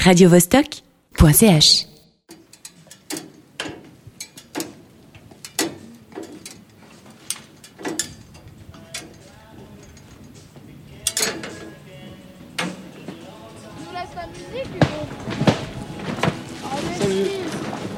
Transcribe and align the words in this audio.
radiovostok.ch. 0.00 1.86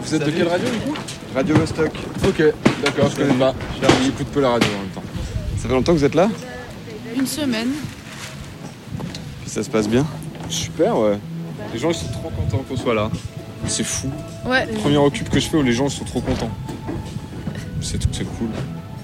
Vous 0.03 0.15
êtes 0.15 0.27
de 0.27 0.31
quelle 0.31 0.49
radio 0.49 0.69
du 0.69 0.79
coup? 0.79 0.95
Radio 1.35 1.55
Vostok. 1.57 1.93
Ok, 2.27 2.43
d'accord, 2.85 3.09
je 3.11 3.17
connais 3.17 3.33
pas. 3.35 3.55
J'écoute 4.05 4.27
peu 4.27 4.41
la 4.41 4.51
radio 4.51 4.69
en 4.69 4.81
même 4.81 4.89
temps. 4.91 5.03
Ça 5.57 5.69
fait 5.69 5.75
longtemps 5.75 5.93
que 5.93 5.99
vous 5.99 6.05
êtes 6.05 6.15
là? 6.15 6.29
Une 7.17 7.27
semaine. 7.27 7.71
Puis 9.41 9.51
ça 9.51 9.63
se 9.63 9.71
passe 9.71 9.89
bien? 9.89 10.07
Super, 10.51 10.99
ouais. 10.99 11.19
Les 11.73 11.79
gens 11.79 11.91
ils 11.91 11.95
sont 11.95 12.09
trop 12.09 12.31
contents 12.31 12.65
qu'on 12.69 12.77
soit 12.77 12.95
là. 12.95 13.11
C'est 13.67 13.85
fou. 13.85 14.11
Ouais. 14.45 14.67
Premier 14.67 14.97
occupe 14.99 15.29
que 15.31 15.39
je 15.41 15.49
fais 15.49 15.57
où 15.57 15.63
les 15.63 15.73
gens 15.73 15.89
sont 15.89 16.05
trop 16.05 16.21
contents. 16.21 16.51
C'est 17.81 18.03
c'est 18.13 18.25
cool. 18.25 18.49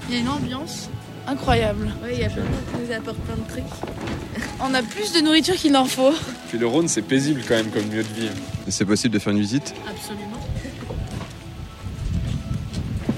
Il 0.09 0.15
y 0.15 0.17
a 0.17 0.21
une 0.21 0.29
ambiance 0.29 0.89
incroyable. 1.27 1.91
Oui, 2.03 2.09
il 2.13 2.19
y 2.19 2.23
a 2.23 2.29
plein 2.29 2.41
de 2.43 2.47
gens 2.47 2.53
qui 2.73 2.87
nous 2.87 2.95
apportent 2.95 3.17
plein 3.19 3.35
de 3.35 3.47
trucs. 3.49 4.43
On 4.61 4.73
a 4.73 4.81
plus 4.83 5.13
de 5.13 5.21
nourriture 5.21 5.55
qu'il 5.55 5.71
n'en 5.71 5.85
faut. 5.85 6.13
Puis 6.49 6.57
le 6.57 6.67
Rhône 6.67 6.87
c'est 6.87 7.01
paisible 7.01 7.41
quand 7.47 7.55
même 7.55 7.69
comme 7.69 7.89
lieu 7.89 8.03
de 8.03 8.13
vie. 8.13 8.29
C'est 8.67 8.85
possible 8.85 9.13
de 9.13 9.19
faire 9.19 9.33
une 9.33 9.39
visite? 9.39 9.73
Absolument. 9.89 10.37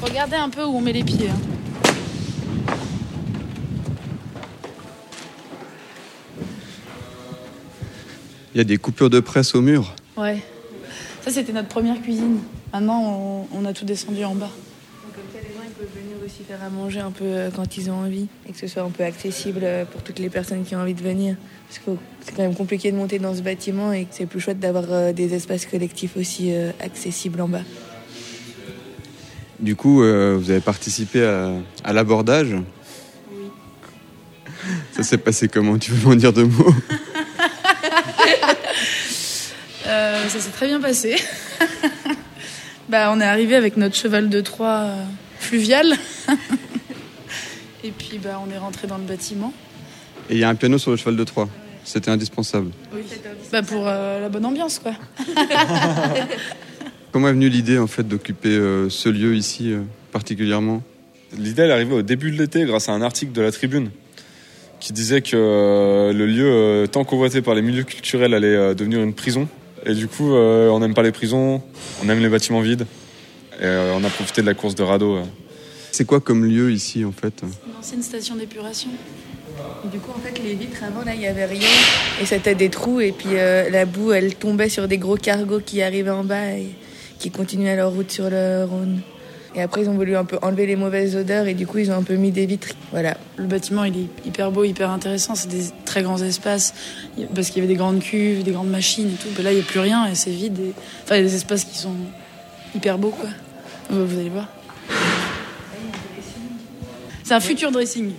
Regardez 0.01 0.35
un 0.35 0.49
peu 0.49 0.63
où 0.63 0.75
on 0.77 0.81
met 0.81 0.93
les 0.93 1.03
pieds. 1.03 1.29
hein. 1.29 1.39
Y 8.61 8.65
a 8.65 8.65
des 8.65 8.77
coupures 8.77 9.09
de 9.09 9.19
presse 9.19 9.55
au 9.55 9.61
mur. 9.61 9.95
Ouais. 10.17 10.37
Ça, 11.23 11.31
c'était 11.31 11.53
notre 11.53 11.67
première 11.67 12.01
cuisine. 12.01 12.37
Maintenant, 12.73 13.01
on, 13.03 13.47
on 13.59 13.65
a 13.65 13.73
tout 13.73 13.85
descendu 13.85 14.23
en 14.23 14.35
bas. 14.35 14.49
Donc, 15.03 15.15
comme 15.15 15.23
ça, 15.33 15.39
les 15.39 15.53
gens 15.53 15.63
ils 15.65 15.73
peuvent 15.73 16.01
venir 16.03 16.15
aussi 16.23 16.43
faire 16.47 16.63
à 16.63 16.69
manger 16.69 16.99
un 16.99 17.11
peu 17.11 17.25
euh, 17.25 17.49
quand 17.55 17.77
ils 17.77 17.89
ont 17.89 17.95
envie 17.95 18.27
et 18.47 18.51
que 18.51 18.57
ce 18.57 18.67
soit 18.67 18.83
un 18.83 18.89
peu 18.89 19.03
accessible 19.03 19.61
euh, 19.63 19.85
pour 19.85 20.03
toutes 20.03 20.19
les 20.19 20.29
personnes 20.29 20.63
qui 20.63 20.75
ont 20.75 20.79
envie 20.79 20.93
de 20.93 21.01
venir. 21.01 21.35
Parce 21.67 21.79
que 21.79 21.91
c'est 22.21 22.35
quand 22.35 22.43
même 22.43 22.55
compliqué 22.55 22.91
de 22.91 22.97
monter 22.97 23.19
dans 23.19 23.35
ce 23.35 23.41
bâtiment 23.41 23.91
et 23.93 24.05
que 24.05 24.11
c'est 24.11 24.25
plus 24.25 24.39
chouette 24.39 24.59
d'avoir 24.59 24.85
euh, 24.89 25.11
des 25.13 25.33
espaces 25.33 25.65
collectifs 25.65 26.17
aussi 26.17 26.51
accessibles 26.79 27.41
en 27.41 27.47
bas. 27.47 27.63
Du 29.59 29.75
coup, 29.75 30.01
euh, 30.01 30.37
vous 30.39 30.49
avez 30.49 30.59
participé 30.59 31.23
à, 31.23 31.51
à 31.83 31.93
l'abordage? 31.93 32.55
Ça 34.91 35.03
s'est 35.03 35.19
passé 35.19 35.47
comment? 35.47 35.77
Tu 35.77 35.91
veux 35.91 36.09
m'en 36.09 36.15
dire 36.15 36.33
deux 36.33 36.45
mots 36.45 36.73
Euh, 39.87 40.20
ça 40.31 40.39
s'est 40.39 40.51
très 40.51 40.67
bien 40.67 40.79
passé. 40.79 41.17
bah, 42.89 43.11
on 43.13 43.19
est 43.19 43.25
arrivé 43.25 43.55
avec 43.55 43.75
notre 43.75 43.95
cheval 43.95 44.29
de 44.29 44.39
Troie 44.39 44.83
euh, 44.85 45.03
fluvial. 45.39 45.93
Et 47.83 47.91
puis, 47.91 48.17
bah, 48.17 48.41
on 48.45 48.49
est 48.49 48.57
rentré 48.57 48.87
dans 48.87 48.97
le 48.97 49.03
bâtiment. 49.03 49.51
Et 50.29 50.35
il 50.35 50.39
y 50.39 50.45
a 50.45 50.49
un 50.49 50.55
piano 50.55 50.77
sur 50.77 50.91
le 50.91 50.97
cheval 50.97 51.17
de 51.17 51.23
Troie. 51.25 51.49
C'était 51.83 52.11
indispensable. 52.11 52.71
Oui. 52.93 53.01
Bah, 53.51 53.61
pour 53.61 53.83
euh, 53.87 54.21
la 54.21 54.29
bonne 54.29 54.45
ambiance, 54.45 54.79
quoi. 54.79 54.93
Comment 57.11 57.27
est 57.27 57.33
venue 57.33 57.49
l'idée 57.49 57.77
en 57.77 57.87
fait 57.87 58.07
d'occuper 58.07 58.55
euh, 58.55 58.89
ce 58.89 59.09
lieu 59.09 59.35
ici 59.35 59.73
euh, 59.73 59.81
particulièrement? 60.13 60.81
L'idée, 61.37 61.63
elle 61.63 61.71
est 61.71 61.73
arrivée 61.73 61.95
au 61.95 62.01
début 62.03 62.31
de 62.31 62.37
l'été 62.37 62.63
grâce 62.63 62.87
à 62.87 62.93
un 62.93 63.01
article 63.01 63.33
de 63.33 63.41
la 63.41 63.51
Tribune 63.51 63.89
qui 64.79 64.93
disait 64.93 65.21
que 65.21 66.11
le 66.11 66.25
lieu 66.25 66.87
tant 66.91 67.03
convoité 67.03 67.43
par 67.43 67.53
les 67.53 67.61
milieux 67.61 67.83
culturels 67.83 68.33
allait 68.33 68.73
devenir 68.73 69.01
une 69.01 69.13
prison. 69.13 69.47
Et 69.85 69.93
du 69.93 70.07
coup, 70.07 70.33
euh, 70.33 70.69
on 70.69 70.79
n'aime 70.79 70.93
pas 70.93 71.03
les 71.03 71.11
prisons, 71.11 71.61
on 72.03 72.09
aime 72.09 72.19
les 72.19 72.29
bâtiments 72.29 72.61
vides. 72.61 72.85
Et 73.59 73.65
euh, 73.65 73.93
on 73.95 74.03
a 74.03 74.09
profité 74.09 74.41
de 74.41 74.47
la 74.47 74.53
course 74.53 74.75
de 74.75 74.83
radeau. 74.83 75.17
euh. 75.17 75.23
C'est 75.91 76.05
quoi 76.05 76.19
comme 76.19 76.45
lieu 76.45 76.71
ici 76.71 77.03
en 77.03 77.11
fait? 77.11 77.33
Une 77.43 77.75
ancienne 77.77 78.01
station 78.01 78.35
d'épuration. 78.35 78.89
Et 79.85 79.87
du 79.89 79.99
coup, 79.99 80.11
en 80.15 80.19
fait, 80.19 80.41
les 80.41 80.55
vitres 80.55 80.83
avant, 80.83 81.03
là, 81.03 81.13
il 81.13 81.19
n'y 81.19 81.27
avait 81.27 81.45
rien. 81.45 81.67
Et 82.21 82.25
c'était 82.25 82.55
des 82.55 82.69
trous. 82.69 83.01
Et 83.01 83.11
puis 83.11 83.29
euh, 83.33 83.69
la 83.69 83.85
boue, 83.85 84.11
elle 84.13 84.35
tombait 84.35 84.69
sur 84.69 84.87
des 84.87 84.97
gros 84.97 85.17
cargos 85.17 85.59
qui 85.59 85.81
arrivaient 85.81 86.09
en 86.09 86.23
bas 86.23 86.51
et 86.53 86.69
qui 87.19 87.29
continuaient 87.29 87.75
leur 87.75 87.91
route 87.91 88.11
sur 88.11 88.29
le 88.29 88.65
Rhône. 88.65 89.01
Et 89.53 89.61
après, 89.61 89.81
ils 89.81 89.89
ont 89.89 89.95
voulu 89.95 90.15
un 90.15 90.23
peu 90.23 90.37
enlever 90.41 90.65
les 90.65 90.75
mauvaises 90.77 91.15
odeurs. 91.15 91.45
Et 91.47 91.53
du 91.53 91.67
coup, 91.67 91.77
ils 91.79 91.91
ont 91.91 91.95
un 91.95 92.03
peu 92.03 92.15
mis 92.15 92.31
des 92.31 92.45
vitres. 92.45 92.69
Voilà. 92.91 93.17
Le 93.37 93.45
bâtiment, 93.45 93.83
il 93.83 93.97
est 93.97 94.07
hyper 94.27 94.49
beau, 94.51 94.63
hyper 94.63 94.89
intéressant. 94.89 95.35
C'est 95.35 95.49
des 95.49 95.63
très 95.83 96.03
grands 96.03 96.21
espaces. 96.21 96.73
Parce 97.35 97.47
qu'il 97.49 97.57
y 97.57 97.59
avait 97.65 97.73
des 97.73 97.77
grandes 97.77 97.99
cuves, 97.99 98.43
des 98.43 98.51
grandes 98.51 98.69
machines 98.69 99.09
et 99.09 99.15
tout. 99.21 99.27
Mais 99.37 99.43
là, 99.43 99.51
il 99.51 99.55
n'y 99.55 99.61
a 99.61 99.65
plus 99.65 99.79
rien 99.81 100.07
et 100.07 100.15
c'est 100.15 100.31
vide. 100.31 100.57
et- 100.59 100.73
Enfin, 101.03 101.15
il 101.15 101.23
y 101.23 101.25
a 101.25 101.27
des 101.27 101.35
espaces 101.35 101.65
qui 101.65 101.77
sont 101.77 101.95
hyper 102.75 102.97
beaux, 102.97 103.09
quoi. 103.09 103.29
Vous 103.89 104.17
allez 104.19 104.29
voir. 104.29 104.47
C'est 107.23 107.33
un 107.33 107.39
futur 107.41 107.71
dressing. 107.71 108.11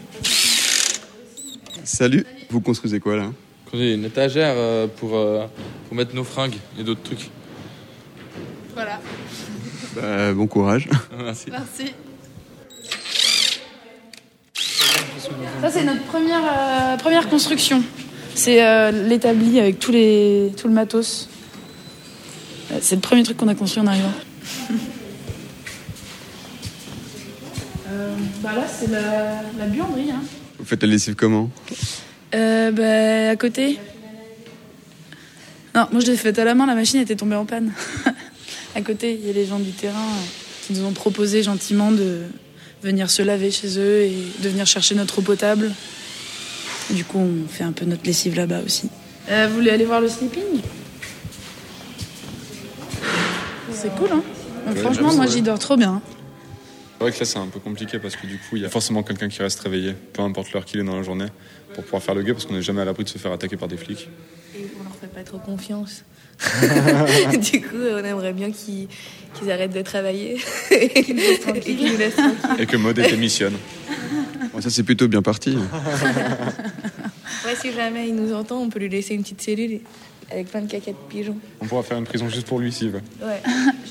Salut 1.85 2.25
Vous 2.51 2.61
construisez 2.61 3.01
quoi 3.01 3.17
là? 3.17 3.31
Une 3.75 4.05
étagère 4.05 4.53
euh, 4.57 4.87
pour, 4.87 5.17
euh, 5.17 5.47
pour 5.89 5.97
mettre 5.97 6.15
nos 6.15 6.25
fringues 6.25 6.57
et 6.79 6.85
d'autres 6.85 7.03
trucs. 7.03 7.31
Bah, 9.95 10.33
Bon 10.33 10.47
courage. 10.47 10.89
Merci. 11.19 11.47
Merci. 11.51 11.95
Ça, 15.61 15.71
c'est 15.71 15.85
notre 15.85 16.03
première, 16.05 16.43
euh, 16.45 16.97
première 16.97 17.29
construction. 17.29 17.83
C'est 18.35 18.65
euh, 18.65 18.91
l'établi 18.91 19.61
avec 19.61 19.79
tous 19.79 19.93
les, 19.93 20.53
tout 20.57 20.67
le 20.69 20.75
matos. 20.75 21.29
C'est 22.81 22.95
le 22.95 23.01
premier 23.01 23.23
truc 23.23 23.37
qu'on 23.37 23.49
a 23.49 23.55
construit 23.55 23.83
en 23.83 23.87
arrivant. 23.87 24.13
Euh, 27.91 28.15
bah 28.43 28.53
là, 28.57 28.65
c'est 28.67 28.91
la, 28.91 29.43
la 29.59 29.67
buanderie. 29.67 30.11
Hein. 30.11 30.23
Vous 30.59 30.65
faites 30.65 30.83
la 30.83 30.89
lessive 30.89 31.15
comment? 31.15 31.51
Euh, 32.35 32.71
bah, 32.73 33.31
à 33.31 33.37
côté. 33.37 33.79
Non, 35.75 35.87
moi 35.93 36.01
je 36.01 36.11
l'ai 36.11 36.17
faite 36.17 36.39
à 36.39 36.45
la 36.45 36.55
main, 36.55 36.67
la 36.67 36.75
machine 36.75 37.01
était 37.01 37.17
tombée 37.17 37.37
en 37.37 37.45
panne. 37.45 37.73
à 38.75 38.81
côté, 38.81 39.13
il 39.21 39.27
y 39.27 39.31
a 39.31 39.33
les 39.33 39.47
gens 39.47 39.59
du 39.59 39.71
terrain 39.73 40.09
qui 40.67 40.73
nous 40.73 40.85
ont 40.85 40.93
proposé 40.93 41.43
gentiment 41.43 41.91
de 41.91 42.23
venir 42.83 43.11
se 43.11 43.23
laver 43.23 43.51
chez 43.51 43.79
eux 43.79 44.03
et 44.03 44.17
de 44.43 44.49
venir 44.49 44.67
chercher 44.67 44.95
notre 44.95 45.19
eau 45.19 45.23
potable. 45.23 45.73
Et 46.91 46.95
du 46.95 47.05
coup, 47.05 47.19
on 47.19 47.49
fait 47.49 47.65
un 47.65 47.73
peu 47.73 47.85
notre 47.85 48.05
lessive 48.05 48.35
là-bas 48.37 48.61
aussi. 48.65 48.89
Euh, 49.31 49.47
vous 49.49 49.55
voulez 49.55 49.71
aller 49.71 49.85
voir 49.85 50.01
le 50.01 50.09
sleeping? 50.09 50.43
C'est 53.73 53.95
cool, 53.97 54.09
hein 54.13 54.23
Ouais, 54.67 54.77
Franchement, 54.77 55.13
moi 55.15 55.25
ouais. 55.25 55.31
j'y 55.31 55.43
dors 55.43 55.59
trop 55.59 55.77
bien. 55.77 56.01
C'est 56.99 57.05
vrai 57.05 57.13
que 57.13 57.19
là, 57.19 57.25
c'est 57.25 57.39
un 57.39 57.47
peu 57.47 57.59
compliqué 57.59 57.99
parce 57.99 58.15
que 58.15 58.27
du 58.27 58.39
coup, 58.39 58.57
il 58.57 58.63
y 58.63 58.65
a 58.65 58.69
forcément 58.69 59.03
quelqu'un 59.03 59.29
qui 59.29 59.43
reste 59.43 59.59
réveillé, 59.61 59.95
peu 60.13 60.23
importe 60.23 60.53
l'heure 60.53 60.65
qu'il 60.65 60.79
est 60.79 60.85
dans 60.85 60.97
la 60.97 61.03
journée, 61.03 61.27
pour 61.75 61.83
pouvoir 61.83 62.03
faire 62.03 62.15
le 62.15 62.23
guet 62.23 62.33
parce 62.33 62.47
qu'on 62.47 62.55
n'est 62.55 62.63
jamais 62.63 62.83
à 62.83 62.85
l'abri 62.85 63.03
de 63.03 63.09
se 63.09 63.19
faire 63.19 63.33
attaquer 63.33 63.57
par 63.57 63.67
des 63.69 63.77
flics. 63.77 64.09
Fait 65.03 65.09
pas 65.09 65.25
trop 65.25 65.39
confiance. 65.39 66.05
du 67.53 67.61
coup, 67.61 67.75
on 67.93 68.05
aimerait 68.05 68.33
bien 68.33 68.53
qu'ils 68.53 68.89
arrêtent 69.51 69.75
de 69.75 69.83
travailler. 69.83 70.39
et 70.71 71.03
qu'ils 71.03 71.17
nous 71.17 71.23
laissent 71.23 71.41
tranquilles. 71.41 72.61
Et 72.61 72.67
que 72.67 72.77
Maud 72.77 72.95
démissionne. 72.95 73.55
Bon, 74.53 74.61
Ça 74.61 74.71
c'est 74.71 74.85
plutôt 74.85 75.09
bien 75.09 75.23
parti. 75.23 75.59
Ouais, 77.45 77.57
si 77.61 77.73
jamais 77.73 78.09
il 78.09 78.15
nous 78.15 78.33
entend, 78.33 78.59
on 78.61 78.69
peut 78.69 78.79
lui 78.79 78.89
laisser 78.89 79.15
une 79.15 79.23
petite 79.23 79.43
cellule 79.43 79.81
avec 80.31 80.49
plein 80.49 80.61
de 80.61 80.71
caca 80.71 80.93
de 80.93 80.97
pigeons. 81.09 81.37
On 81.61 81.67
pourra 81.67 81.83
faire 81.83 81.99
une 81.99 82.05
prison 82.05 82.29
juste 82.29 82.47
pour 82.47 82.61
lui 82.61 82.71
s'il 82.71 82.91
veut. 82.91 83.01
Ouais. 83.21 83.43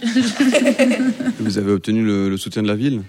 Vous 1.39 1.57
avez 1.57 1.71
obtenu 1.73 2.01
le, 2.01 2.29
le 2.29 2.37
soutien 2.37 2.63
de 2.63 2.69
la 2.69 2.75
ville? 2.75 3.01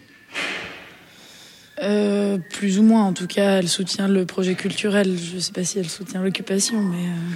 Euh, 1.81 2.39
plus 2.51 2.81
ou 2.81 2.83
moins, 2.83 3.05
en 3.05 3.13
tout 3.13 3.29
cas, 3.29 3.59
elle 3.59 3.69
soutient 3.69 4.09
le 4.09 4.27
projet 4.27 4.57
culturel. 4.57 5.17
Je 5.17 5.39
sais 5.39 5.53
pas 5.53 5.63
si 5.63 5.79
elle 5.79 5.89
soutient 5.89 6.21
l'occupation, 6.23 6.81
mais 6.83 6.97
euh, 7.07 7.35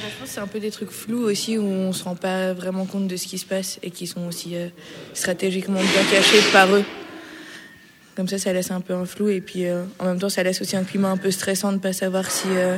Franchement, 0.00 0.26
c'est 0.26 0.40
un 0.40 0.46
peu 0.46 0.60
des 0.60 0.70
trucs 0.70 0.90
flous 0.90 1.22
aussi 1.22 1.58
où 1.58 1.64
on 1.64 1.92
se 1.92 2.04
rend 2.04 2.14
pas 2.14 2.52
vraiment 2.52 2.84
compte 2.84 3.08
de 3.08 3.16
ce 3.16 3.26
qui 3.26 3.38
se 3.38 3.46
passe 3.46 3.78
et 3.82 3.90
qui 3.90 4.06
sont 4.06 4.26
aussi 4.26 4.54
euh, 4.54 4.68
stratégiquement 5.14 5.80
bien 5.80 6.04
cachés 6.10 6.42
par 6.52 6.74
eux. 6.74 6.84
Comme 8.18 8.26
ça, 8.26 8.36
ça 8.36 8.52
laisse 8.52 8.72
un 8.72 8.80
peu 8.80 8.94
un 8.94 9.06
flou 9.06 9.28
et 9.28 9.40
puis 9.40 9.66
euh, 9.66 9.84
en 10.00 10.06
même 10.06 10.18
temps, 10.18 10.28
ça 10.28 10.42
laisse 10.42 10.60
aussi 10.60 10.74
un 10.74 10.82
climat 10.82 11.08
un 11.08 11.16
peu 11.16 11.30
stressant 11.30 11.72
de 11.72 11.78
pas 11.78 11.92
savoir 11.92 12.28
si 12.30 12.48
euh, 12.48 12.76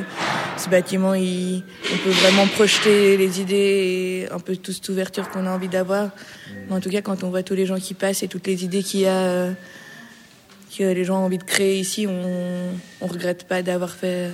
ce 0.55 0.69
bâtiment, 0.69 1.13
on 1.13 1.97
peut 2.03 2.11
vraiment 2.11 2.45
projeter 2.45 3.17
les 3.17 3.41
idées 3.41 3.55
et 3.55 4.31
un 4.31 4.39
peu 4.39 4.55
toute 4.55 4.75
cette 4.75 4.89
ouverture 4.89 5.29
qu'on 5.31 5.47
a 5.47 5.49
envie 5.49 5.67
d'avoir. 5.67 6.11
En 6.69 6.79
tout 6.79 6.91
cas, 6.91 7.01
quand 7.01 7.23
on 7.23 7.31
voit 7.31 7.41
tous 7.41 7.55
les 7.55 7.65
gens 7.65 7.79
qui 7.79 7.95
passent 7.95 8.21
et 8.21 8.27
toutes 8.27 8.45
les 8.45 8.63
idées 8.63 8.83
qu'il 8.83 8.99
y 8.99 9.07
a, 9.07 9.17
euh, 9.17 9.51
que 10.77 10.83
les 10.83 11.03
gens 11.03 11.19
ont 11.19 11.25
envie 11.25 11.39
de 11.39 11.43
créer 11.43 11.79
ici, 11.79 12.05
on, 12.07 12.69
on 13.01 13.07
regrette 13.07 13.45
pas 13.45 13.63
d'avoir 13.63 13.89
fait 13.89 14.29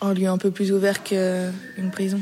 un 0.00 0.14
lieu 0.14 0.28
un 0.28 0.38
peu 0.38 0.50
plus 0.50 0.72
ouvert 0.72 1.02
qu'une 1.02 1.90
prison. 1.92 2.20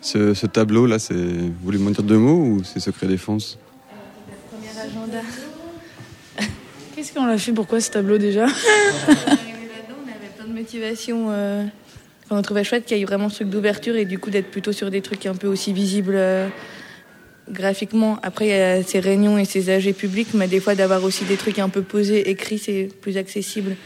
ce, 0.00 0.34
ce 0.34 0.46
tableau 0.46 0.86
là, 0.86 0.98
c'est. 0.98 1.14
Vous 1.14 1.52
voulez 1.62 1.78
m'en 1.78 1.90
dire 1.90 2.02
deux 2.02 2.18
mots 2.18 2.42
ou 2.42 2.64
c'est 2.64 2.80
secret 2.80 3.06
défense? 3.06 3.58
Premier 4.50 4.78
agenda. 4.78 5.20
qu'est-ce 6.94 7.12
qu'on 7.12 7.26
l'a 7.26 7.38
fait? 7.38 7.52
Pourquoi 7.52 7.80
ce 7.80 7.90
tableau 7.90 8.18
déjà? 8.18 8.44
On 8.44 8.48
est 8.48 9.10
arrivé 9.10 9.68
là-dedans, 9.68 9.98
on 10.04 10.08
avait 10.08 10.30
plein 10.36 10.46
de 10.46 10.52
motivation 10.52 11.26
euh, 11.30 11.64
on 12.30 12.42
trouvait 12.42 12.64
chouette 12.64 12.84
qu'il 12.84 12.98
y 12.98 13.02
ait 13.02 13.04
vraiment 13.04 13.28
ce 13.28 13.36
truc 13.36 13.50
d'ouverture 13.50 13.96
et 13.96 14.04
du 14.04 14.18
coup 14.18 14.30
d'être 14.30 14.50
plutôt 14.50 14.72
sur 14.72 14.90
des 14.90 15.00
trucs 15.00 15.26
un 15.26 15.34
peu 15.34 15.46
aussi 15.46 15.72
visibles 15.72 16.16
euh, 16.16 16.48
graphiquement. 17.48 18.18
Après, 18.22 18.46
il 18.46 18.50
y 18.50 18.54
a 18.54 18.82
ces 18.82 18.98
réunions 18.98 19.38
et 19.38 19.44
ces 19.44 19.70
AG 19.70 19.92
publics, 19.94 20.34
mais 20.34 20.48
des 20.48 20.60
fois 20.60 20.74
d'avoir 20.74 21.04
aussi 21.04 21.24
des 21.24 21.36
trucs 21.36 21.58
un 21.58 21.68
peu 21.68 21.82
posés, 21.82 22.28
écrits, 22.30 22.58
c'est 22.58 22.88
plus 23.00 23.16
accessible. 23.16 23.76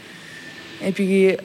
Et 0.83 0.91
puis 0.91 1.27
euh, 1.27 1.35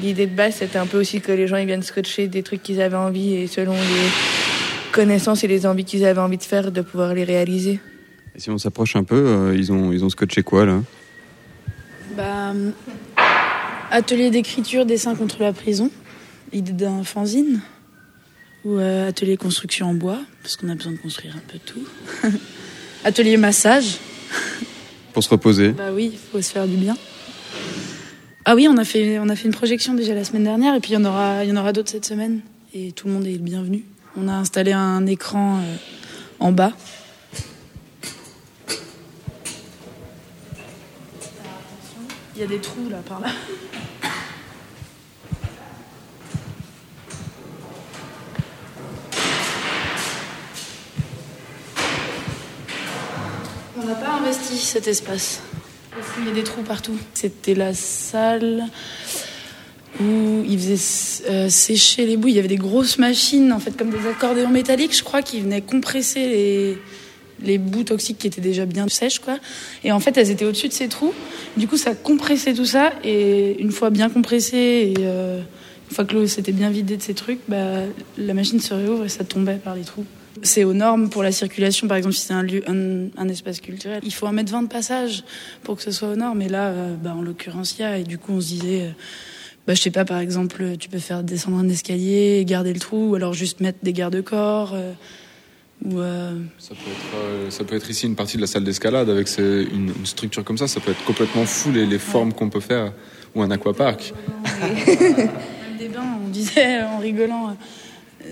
l'idée 0.00 0.26
de 0.26 0.34
base, 0.34 0.56
c'était 0.56 0.78
un 0.78 0.86
peu 0.86 0.98
aussi 0.98 1.20
que 1.20 1.32
les 1.32 1.46
gens 1.46 1.56
ils 1.56 1.66
viennent 1.66 1.82
scotcher 1.82 2.28
des 2.28 2.42
trucs 2.42 2.62
qu'ils 2.62 2.80
avaient 2.80 2.96
envie 2.96 3.34
et 3.34 3.46
selon 3.46 3.72
les 3.72 4.90
connaissances 4.92 5.44
et 5.44 5.48
les 5.48 5.66
envies 5.66 5.84
qu'ils 5.84 6.04
avaient 6.04 6.20
envie 6.20 6.38
de 6.38 6.42
faire, 6.42 6.70
de 6.70 6.80
pouvoir 6.80 7.14
les 7.14 7.24
réaliser. 7.24 7.80
Et 8.36 8.40
si 8.40 8.50
on 8.50 8.58
s'approche 8.58 8.96
un 8.96 9.04
peu, 9.04 9.16
euh, 9.16 9.56
ils, 9.56 9.72
ont, 9.72 9.92
ils 9.92 10.04
ont 10.04 10.10
scotché 10.10 10.42
quoi 10.42 10.64
là? 10.64 10.80
Bah, 12.16 12.52
Atelier 13.90 14.30
d'écriture, 14.30 14.86
dessin 14.86 15.14
contre 15.14 15.42
la 15.42 15.52
prison 15.52 15.90
idée 16.54 16.72
d'un 16.72 17.04
fanzine 17.04 17.60
ou 18.64 18.78
euh, 18.78 19.08
atelier 19.08 19.36
construction 19.36 19.90
en 19.90 19.94
bois, 19.94 20.20
parce 20.42 20.56
qu'on 20.56 20.68
a 20.70 20.74
besoin 20.74 20.92
de 20.92 20.96
construire 20.96 21.36
un 21.36 21.42
peu 21.52 21.58
tout. 21.58 21.86
atelier 23.04 23.36
massage. 23.36 23.98
Pour 25.12 25.22
se 25.22 25.28
reposer. 25.28 25.70
Bah 25.70 25.90
oui, 25.92 26.10
il 26.14 26.18
faut 26.18 26.40
se 26.40 26.50
faire 26.50 26.66
du 26.66 26.76
bien. 26.76 26.96
Ah 28.46 28.54
oui, 28.54 28.68
on 28.68 28.76
a 28.76 28.84
fait, 28.84 29.18
on 29.18 29.30
a 29.30 29.36
fait 29.36 29.46
une 29.46 29.54
projection 29.54 29.94
déjà 29.94 30.12
la 30.12 30.22
semaine 30.22 30.44
dernière, 30.44 30.74
et 30.74 30.80
puis 30.80 30.90
il 30.90 30.94
y 30.94 30.96
en 30.98 31.04
aura, 31.06 31.44
il 31.44 31.48
y 31.48 31.52
en 31.52 31.56
aura 31.56 31.72
d'autres 31.72 31.90
cette 31.90 32.04
semaine, 32.04 32.42
et 32.74 32.92
tout 32.92 33.06
le 33.06 33.14
monde 33.14 33.26
est 33.26 33.32
le 33.32 33.38
bienvenu. 33.38 33.84
On 34.18 34.28
a 34.28 34.34
installé 34.34 34.72
un 34.72 35.06
écran 35.06 35.60
euh, 35.60 35.76
en 36.40 36.52
bas. 36.52 36.72
Il 42.36 42.40
y 42.40 42.42
a 42.42 42.46
des 42.46 42.58
trous 42.58 42.90
là 42.90 42.98
par 43.08 43.20
là. 43.20 43.28
On 53.78 53.86
n'a 53.86 53.94
pas 53.94 54.18
investi 54.20 54.58
cet 54.58 54.86
espace. 54.86 55.40
Il 56.18 56.26
y 56.26 56.30
a 56.30 56.32
des 56.32 56.44
trous 56.44 56.62
partout. 56.62 56.96
C'était 57.14 57.54
la 57.54 57.74
salle 57.74 58.64
où 60.00 60.44
ils 60.48 60.58
faisaient 60.58 61.30
euh, 61.30 61.48
sécher 61.48 62.06
les 62.06 62.16
bouts. 62.16 62.28
Il 62.28 62.34
y 62.34 62.38
avait 62.38 62.48
des 62.48 62.56
grosses 62.56 62.98
machines, 62.98 63.52
en 63.52 63.58
fait, 63.58 63.76
comme 63.76 63.90
des 63.90 64.06
accordéons 64.08 64.50
métalliques, 64.50 64.96
je 64.96 65.02
crois, 65.02 65.22
qui 65.22 65.40
venaient 65.40 65.60
compresser 65.60 66.28
les, 66.28 66.78
les 67.42 67.58
bouts 67.58 67.84
toxiques 67.84 68.18
qui 68.18 68.26
étaient 68.26 68.40
déjà 68.40 68.64
bien 68.64 68.88
sèches, 68.88 69.18
quoi. 69.18 69.38
Et 69.82 69.92
en 69.92 70.00
fait, 70.00 70.16
elles 70.16 70.30
étaient 70.30 70.44
au-dessus 70.44 70.68
de 70.68 70.72
ces 70.72 70.88
trous. 70.88 71.12
Du 71.56 71.68
coup, 71.68 71.76
ça 71.76 71.94
compressait 71.94 72.54
tout 72.54 72.66
ça. 72.66 72.92
Et 73.02 73.60
une 73.60 73.72
fois 73.72 73.90
bien 73.90 74.08
compressé 74.08 74.56
et 74.56 74.94
euh, 75.00 75.40
une 75.90 75.94
fois 75.94 76.04
que 76.04 76.14
l'eau 76.14 76.26
s'était 76.26 76.52
bien 76.52 76.70
vidée 76.70 76.96
de 76.96 77.02
ces 77.02 77.14
trucs, 77.14 77.40
bah, 77.48 77.82
la 78.18 78.34
machine 78.34 78.60
se 78.60 78.74
réouvre 78.74 79.04
et 79.04 79.08
ça 79.08 79.24
tombait 79.24 79.56
par 79.56 79.74
les 79.74 79.82
trous. 79.82 80.06
C'est 80.42 80.64
aux 80.64 80.74
normes 80.74 81.08
pour 81.08 81.22
la 81.22 81.32
circulation, 81.32 81.86
par 81.88 81.96
exemple, 81.96 82.14
si 82.14 82.26
c'est 82.26 82.32
un 82.32 82.42
lieu, 82.42 82.62
un, 82.66 83.28
espace 83.28 83.60
culturel. 83.60 84.00
Il 84.04 84.12
faut 84.12 84.26
un 84.26 84.32
mètre 84.32 84.52
vingt 84.52 84.62
de 84.62 84.68
passage 84.68 85.24
pour 85.62 85.76
que 85.76 85.82
ce 85.82 85.90
soit 85.90 86.08
aux 86.08 86.16
normes. 86.16 86.42
Et 86.42 86.48
là, 86.48 86.68
euh, 86.68 86.94
bah, 86.96 87.14
en 87.16 87.22
l'occurrence, 87.22 87.76
il 87.78 87.82
y 87.82 87.84
a. 87.84 87.98
Et 87.98 88.04
du 88.04 88.18
coup, 88.18 88.32
on 88.32 88.40
se 88.40 88.48
disait, 88.48 88.82
euh, 88.82 88.90
bah, 89.66 89.74
je 89.74 89.80
sais 89.80 89.90
pas, 89.90 90.04
par 90.04 90.18
exemple, 90.18 90.76
tu 90.78 90.88
peux 90.88 90.98
faire 90.98 91.22
descendre 91.22 91.58
un 91.58 91.68
escalier, 91.68 92.44
garder 92.46 92.72
le 92.72 92.80
trou, 92.80 93.10
ou 93.10 93.14
alors 93.14 93.32
juste 93.32 93.60
mettre 93.60 93.78
des 93.82 93.92
garde-corps. 93.92 94.72
Euh, 94.74 94.92
ou 95.84 95.98
ça, 96.58 96.70
peut 96.70 96.90
être, 96.90 97.52
ça 97.52 97.64
peut 97.64 97.76
être 97.76 97.90
ici 97.90 98.06
une 98.06 98.14
partie 98.14 98.36
de 98.36 98.40
la 98.40 98.46
salle 98.46 98.64
d'escalade 98.64 99.10
avec 99.10 99.28
une, 99.38 99.92
structure 100.04 100.42
comme 100.42 100.56
ça. 100.56 100.66
Ça 100.66 100.80
peut 100.80 100.92
être 100.92 101.04
complètement 101.04 101.44
fou 101.44 101.72
les, 101.72 101.84
les 101.84 101.98
formes 101.98 102.32
qu'on 102.32 102.48
peut 102.48 102.60
faire. 102.60 102.92
Ou 103.34 103.42
un 103.42 103.50
aquapark. 103.50 104.14
des 105.78 105.88
bains, 105.88 106.18
on 106.24 106.28
disait 106.28 106.82
en 106.82 106.98
rigolant 106.98 107.54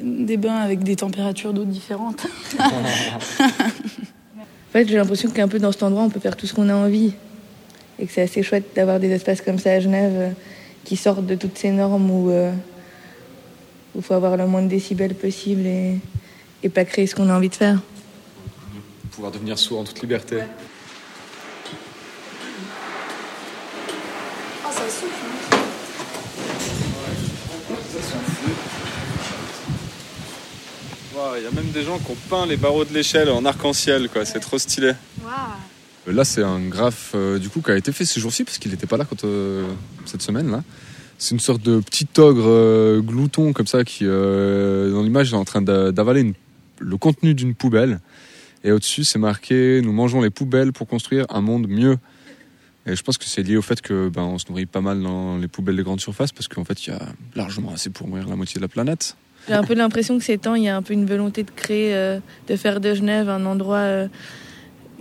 des 0.02 0.36
bains 0.36 0.56
avec 0.56 0.82
des 0.82 0.96
températures 0.96 1.52
d'eau 1.52 1.64
différentes. 1.64 2.26
en 2.58 2.70
fait, 4.72 4.88
j'ai 4.88 4.96
l'impression 4.96 5.30
qu'un 5.30 5.48
peu 5.48 5.58
dans 5.58 5.72
cet 5.72 5.82
endroit, 5.82 6.02
on 6.02 6.10
peut 6.10 6.20
faire 6.20 6.36
tout 6.36 6.46
ce 6.46 6.54
qu'on 6.54 6.68
a 6.68 6.74
envie. 6.74 7.14
Et 7.98 8.06
que 8.06 8.12
c'est 8.12 8.22
assez 8.22 8.42
chouette 8.42 8.74
d'avoir 8.74 8.98
des 9.00 9.10
espaces 9.10 9.40
comme 9.40 9.58
ça 9.58 9.72
à 9.72 9.80
Genève 9.80 10.12
euh, 10.14 10.30
qui 10.84 10.96
sortent 10.96 11.26
de 11.26 11.34
toutes 11.34 11.58
ces 11.58 11.70
normes 11.70 12.10
où 12.10 12.30
il 12.30 12.34
euh, 12.34 12.52
faut 14.00 14.14
avoir 14.14 14.36
le 14.36 14.46
moins 14.46 14.62
de 14.62 14.68
décibels 14.68 15.14
possible 15.14 15.66
et, 15.66 15.98
et 16.62 16.68
pas 16.68 16.84
créer 16.84 17.06
ce 17.06 17.14
qu'on 17.14 17.28
a 17.28 17.36
envie 17.36 17.50
de 17.50 17.54
faire. 17.54 17.80
Pouvoir 19.10 19.30
devenir 19.30 19.58
sourd 19.58 19.80
en 19.80 19.84
toute 19.84 20.00
liberté. 20.00 20.38
Il 31.36 31.42
y 31.42 31.46
a 31.46 31.50
même 31.50 31.70
des 31.72 31.82
gens 31.82 31.98
qui 31.98 32.10
ont 32.10 32.16
peint 32.30 32.46
les 32.46 32.56
barreaux 32.56 32.84
de 32.84 32.94
l'échelle 32.94 33.28
en 33.28 33.44
arc-en-ciel, 33.44 34.08
quoi. 34.08 34.24
C'est 34.24 34.40
trop 34.40 34.58
stylé. 34.58 34.92
Euh, 36.08 36.12
là, 36.12 36.24
c'est 36.24 36.42
un 36.42 36.60
graphe 36.60 37.12
euh, 37.14 37.38
du 37.38 37.48
coup 37.48 37.60
qui 37.60 37.70
a 37.70 37.76
été 37.76 37.92
fait 37.92 38.04
ces 38.04 38.18
jours-ci 38.18 38.44
parce 38.44 38.58
qu'il 38.58 38.70
n'était 38.70 38.86
pas 38.86 38.96
là 38.96 39.04
quand, 39.04 39.24
euh, 39.24 39.68
cette 40.06 40.22
semaine 40.22 40.50
là. 40.50 40.62
C'est 41.18 41.34
une 41.34 41.40
sorte 41.40 41.62
de 41.62 41.80
petit 41.80 42.08
ogre 42.18 43.00
glouton 43.00 43.52
comme 43.52 43.68
ça 43.68 43.84
qui, 43.84 44.04
dans 44.04 45.02
l'image, 45.02 45.32
est 45.32 45.36
en 45.36 45.44
train 45.44 45.62
d'avaler 45.62 46.34
le 46.80 46.96
contenu 46.96 47.34
d'une 47.34 47.54
poubelle. 47.54 48.00
Et 48.64 48.72
au-dessus, 48.72 49.04
c'est 49.04 49.20
marqué 49.20 49.80
Nous 49.82 49.92
mangeons 49.92 50.20
les 50.20 50.30
poubelles 50.30 50.72
pour 50.72 50.88
construire 50.88 51.26
un 51.28 51.40
monde 51.40 51.68
mieux. 51.68 51.96
Et 52.86 52.96
je 52.96 53.02
pense 53.04 53.18
que 53.18 53.24
c'est 53.26 53.44
lié 53.44 53.56
au 53.56 53.62
fait 53.62 53.80
que 53.80 54.08
ben, 54.08 54.22
on 54.22 54.38
se 54.38 54.46
nourrit 54.48 54.66
pas 54.66 54.80
mal 54.80 55.00
dans 55.00 55.38
les 55.38 55.46
poubelles 55.46 55.76
de 55.76 55.82
grande 55.84 56.00
surface 56.00 56.32
parce 56.32 56.48
qu'en 56.48 56.64
fait, 56.64 56.88
il 56.88 56.90
y 56.90 56.92
a 56.92 57.00
largement 57.36 57.72
assez 57.72 57.90
pour 57.90 58.08
mourir 58.08 58.26
la 58.28 58.34
moitié 58.34 58.56
de 58.56 58.62
la 58.62 58.68
planète. 58.68 59.16
J'ai 59.48 59.54
un 59.54 59.64
peu 59.64 59.74
l'impression 59.74 60.18
que 60.18 60.24
ces 60.24 60.38
temps, 60.38 60.54
il 60.54 60.62
y 60.62 60.68
a 60.68 60.76
un 60.76 60.82
peu 60.82 60.94
une 60.94 61.04
volonté 61.04 61.42
de 61.42 61.50
créer, 61.50 61.94
euh, 61.94 62.20
de 62.46 62.54
faire 62.54 62.80
de 62.80 62.94
Genève 62.94 63.28
un 63.28 63.44
endroit 63.44 63.78
euh, 63.78 64.06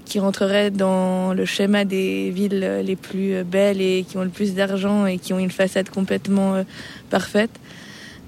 qui 0.05 0.19
rentrerait 0.19 0.71
dans 0.71 1.33
le 1.33 1.45
schéma 1.45 1.85
des 1.85 2.31
villes 2.31 2.81
les 2.83 2.95
plus 2.95 3.43
belles 3.43 3.81
et 3.81 4.03
qui 4.07 4.17
ont 4.17 4.23
le 4.23 4.29
plus 4.29 4.55
d'argent 4.55 5.05
et 5.05 5.19
qui 5.19 5.33
ont 5.33 5.39
une 5.39 5.51
façade 5.51 5.89
complètement 5.89 6.55
euh, 6.55 6.63
parfaite. 7.11 7.51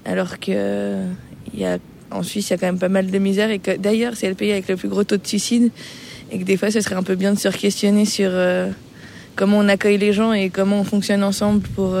Alors 0.04 0.38
que 0.38 1.02
il 1.52 1.60
y 1.60 1.64
a, 1.64 1.78
en 2.12 2.22
Suisse, 2.22 2.48
il 2.48 2.52
y 2.52 2.54
a 2.54 2.58
quand 2.58 2.66
même 2.66 2.78
pas 2.78 2.88
mal 2.88 3.10
de 3.10 3.18
misère 3.18 3.50
et 3.50 3.58
que 3.58 3.76
d'ailleurs, 3.76 4.12
c'est 4.14 4.28
le 4.28 4.34
pays 4.36 4.52
avec 4.52 4.68
le 4.68 4.76
plus 4.76 4.88
gros 4.88 5.02
taux 5.02 5.16
de 5.16 5.26
suicide 5.26 5.72
et 6.30 6.38
que 6.38 6.44
des 6.44 6.56
fois, 6.56 6.70
ce 6.70 6.80
serait 6.80 6.94
un 6.94 7.02
peu 7.02 7.16
bien 7.16 7.32
de 7.32 7.38
se 7.38 7.48
questionner 7.48 8.04
sur 8.04 8.30
comment 9.34 9.58
on 9.58 9.68
accueille 9.68 9.98
les 9.98 10.12
gens 10.12 10.32
et 10.32 10.48
comment 10.48 10.80
on 10.80 10.84
fonctionne 10.84 11.24
ensemble 11.24 11.60
pour 11.74 11.96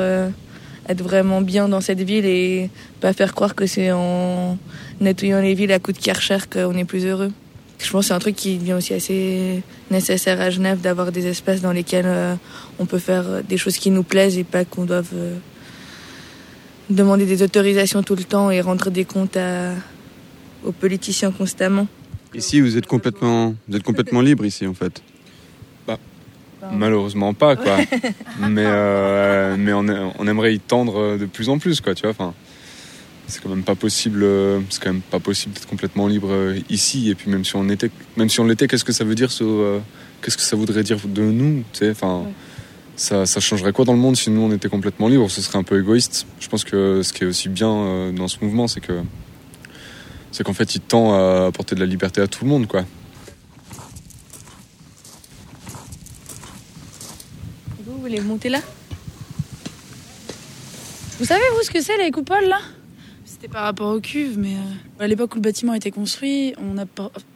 être 0.88 1.02
vraiment 1.02 1.40
bien 1.40 1.68
dans 1.68 1.80
cette 1.80 2.00
ville 2.00 2.24
et 2.26 2.70
pas 3.00 3.12
faire 3.12 3.34
croire 3.34 3.54
que 3.54 3.66
c'est 3.66 3.92
en 3.92 4.58
nettoyant 5.00 5.40
les 5.40 5.54
villes 5.54 5.72
à 5.72 5.78
coups 5.78 5.98
de 5.98 6.02
Karcher 6.02 6.38
qu'on 6.50 6.76
est 6.76 6.84
plus 6.84 7.04
heureux. 7.04 7.32
Je 7.78 7.90
pense 7.90 8.04
que 8.04 8.08
c'est 8.08 8.14
un 8.14 8.18
truc 8.18 8.36
qui 8.36 8.56
devient 8.56 8.74
aussi 8.74 8.94
assez 8.94 9.62
nécessaire 9.90 10.40
à 10.40 10.50
Genève 10.50 10.80
d'avoir 10.80 11.12
des 11.12 11.26
espaces 11.26 11.60
dans 11.60 11.72
lesquels 11.72 12.06
euh, 12.06 12.34
on 12.78 12.86
peut 12.86 12.98
faire 12.98 13.42
des 13.42 13.56
choses 13.56 13.78
qui 13.78 13.90
nous 13.90 14.04
plaisent 14.04 14.38
et 14.38 14.44
pas 14.44 14.64
qu'on 14.64 14.84
doive 14.84 15.10
euh, 15.14 15.36
demander 16.88 17.26
des 17.26 17.42
autorisations 17.42 18.02
tout 18.02 18.16
le 18.16 18.24
temps 18.24 18.50
et 18.50 18.60
rendre 18.60 18.90
des 18.90 19.04
comptes 19.04 19.38
aux 20.64 20.72
politiciens 20.72 21.30
constamment. 21.30 21.86
Ici, 22.34 22.60
vous 22.60 22.76
êtes 22.76 22.86
complètement, 22.86 23.54
vous 23.68 23.76
êtes 23.76 23.82
complètement 23.82 24.20
libre 24.20 24.44
ici 24.44 24.66
en 24.66 24.74
fait. 24.74 25.02
Malheureusement 26.72 27.34
pas, 27.34 27.56
quoi. 27.56 27.76
mais 28.48 28.64
euh, 28.64 29.56
mais 29.58 29.72
on, 29.72 29.86
on, 30.18 30.26
aimerait 30.26 30.54
y 30.54 30.60
tendre 30.60 31.16
de 31.16 31.26
plus 31.26 31.48
en 31.48 31.58
plus, 31.58 31.80
quoi, 31.80 31.94
tu 31.94 32.02
vois. 32.02 32.10
Enfin, 32.10 32.34
c'est 33.26 33.42
quand 33.42 33.48
même 33.48 33.62
pas 33.62 33.74
possible. 33.74 34.26
C'est 34.70 34.82
quand 34.82 34.92
même 34.92 35.02
pas 35.02 35.20
possible 35.20 35.54
d'être 35.54 35.68
complètement 35.68 36.06
libre 36.06 36.28
euh, 36.30 36.58
ici. 36.70 37.10
Et 37.10 37.14
puis 37.14 37.30
même 37.30 37.44
si 37.44 37.56
on 37.56 37.68
était, 37.68 37.90
même 38.16 38.28
si 38.28 38.40
on 38.40 38.46
l'était, 38.46 38.68
qu'est-ce 38.68 38.84
que 38.84 38.92
ça 38.92 39.04
veut 39.04 39.14
dire 39.14 39.30
sur, 39.30 39.46
euh, 39.46 39.80
qu'est-ce 40.22 40.36
que 40.36 40.42
ça 40.42 40.56
voudrait 40.56 40.82
dire 40.82 40.98
de 41.04 41.22
nous, 41.22 41.64
tu 41.72 41.80
sais. 41.80 41.90
Enfin, 41.90 42.24
ça, 42.96 43.26
ça 43.26 43.40
changerait 43.40 43.72
quoi 43.72 43.84
dans 43.84 43.92
le 43.92 43.98
monde 43.98 44.16
si 44.16 44.30
nous 44.30 44.40
on 44.42 44.52
était 44.52 44.68
complètement 44.68 45.08
libre 45.08 45.30
Ce 45.30 45.42
serait 45.42 45.58
un 45.58 45.64
peu 45.64 45.80
égoïste. 45.80 46.26
Je 46.40 46.48
pense 46.48 46.64
que 46.64 47.02
ce 47.02 47.12
qui 47.12 47.24
est 47.24 47.26
aussi 47.26 47.48
bien 47.48 48.12
dans 48.12 48.28
ce 48.28 48.38
mouvement, 48.40 48.68
c'est 48.68 48.80
que 48.80 49.02
c'est 50.34 50.42
qu'en 50.42 50.52
fait, 50.52 50.74
il 50.74 50.80
tend 50.80 51.14
à 51.14 51.46
apporter 51.46 51.76
de 51.76 51.80
la 51.80 51.86
liberté 51.86 52.20
à 52.20 52.26
tout 52.26 52.44
le 52.44 52.50
monde, 52.50 52.66
quoi. 52.66 52.84
Voulez 58.16 58.28
monter 58.28 58.48
là 58.48 58.60
Vous 61.18 61.24
savez, 61.24 61.42
vous, 61.54 61.62
ce 61.62 61.70
que 61.70 61.80
c'est, 61.80 61.96
les 61.96 62.10
coupoles, 62.10 62.44
là? 62.44 62.58
C'était 63.24 63.48
par 63.48 63.62
rapport 63.64 63.94
aux 63.94 64.00
cuves, 64.00 64.38
mais 64.38 64.54
euh, 64.54 65.02
à 65.02 65.06
l'époque 65.06 65.32
où 65.32 65.36
le 65.36 65.42
bâtiment 65.42 65.72
a 65.72 65.76
été 65.76 65.90
construit, 65.90 66.54
on 66.58 66.78
a 66.78 66.84